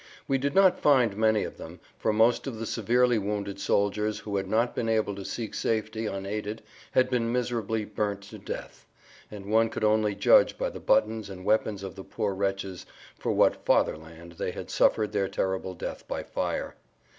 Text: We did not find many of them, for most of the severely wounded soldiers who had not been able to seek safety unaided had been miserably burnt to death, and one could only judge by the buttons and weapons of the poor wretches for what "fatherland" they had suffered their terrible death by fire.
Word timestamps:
We 0.27 0.39
did 0.39 0.55
not 0.55 0.79
find 0.81 1.15
many 1.15 1.43
of 1.43 1.57
them, 1.57 1.79
for 1.99 2.11
most 2.11 2.47
of 2.47 2.57
the 2.57 2.65
severely 2.65 3.19
wounded 3.19 3.59
soldiers 3.59 4.17
who 4.17 4.35
had 4.37 4.47
not 4.47 4.73
been 4.73 4.89
able 4.89 5.13
to 5.13 5.23
seek 5.23 5.53
safety 5.53 6.07
unaided 6.07 6.63
had 6.93 7.07
been 7.07 7.31
miserably 7.31 7.85
burnt 7.85 8.21
to 8.23 8.39
death, 8.39 8.87
and 9.29 9.45
one 9.45 9.69
could 9.69 9.83
only 9.83 10.15
judge 10.15 10.57
by 10.57 10.71
the 10.71 10.79
buttons 10.79 11.29
and 11.29 11.45
weapons 11.45 11.83
of 11.83 11.93
the 11.93 12.03
poor 12.03 12.33
wretches 12.33 12.87
for 13.19 13.31
what 13.31 13.63
"fatherland" 13.63 14.31
they 14.39 14.49
had 14.49 14.71
suffered 14.71 15.11
their 15.11 15.27
terrible 15.29 15.75
death 15.75 16.07
by 16.07 16.23
fire. 16.23 16.73